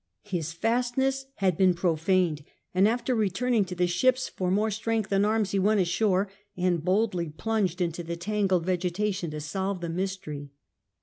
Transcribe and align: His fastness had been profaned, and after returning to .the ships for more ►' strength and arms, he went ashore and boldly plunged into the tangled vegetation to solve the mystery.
His 0.23 0.51
fastness 0.51 1.27
had 1.35 1.55
been 1.55 1.75
profaned, 1.75 2.43
and 2.73 2.87
after 2.87 3.13
returning 3.13 3.65
to 3.65 3.75
.the 3.75 3.85
ships 3.85 4.27
for 4.27 4.49
more 4.49 4.69
►' 4.69 4.73
strength 4.73 5.11
and 5.11 5.23
arms, 5.27 5.51
he 5.51 5.59
went 5.59 5.79
ashore 5.79 6.27
and 6.57 6.83
boldly 6.83 7.29
plunged 7.29 7.81
into 7.81 8.01
the 8.01 8.15
tangled 8.17 8.65
vegetation 8.65 9.29
to 9.29 9.39
solve 9.39 9.79
the 9.79 9.89
mystery. 9.89 10.49